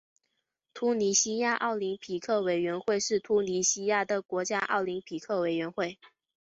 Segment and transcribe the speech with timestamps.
[0.73, 5.99] 突尼西亚奥林匹克委员会是突尼西亚的国家奥林匹克委员会。